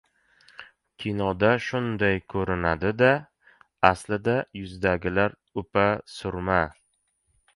—Kinoda 1.03 1.49
shunday 1.65 2.15
ko‘rinadi-da, 2.33 3.11
aslida 3.91 4.35
yuzidagilar 4.61 5.35
upa-surma! 5.63 6.61